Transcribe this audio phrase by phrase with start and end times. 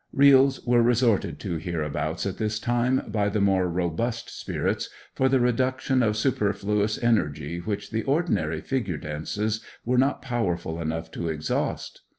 [0.13, 5.39] Reels were resorted to hereabouts at this time by the more robust spirits, for the
[5.39, 12.01] reduction of superfluous energy which the ordinary figure dances were not powerful enough to exhaust.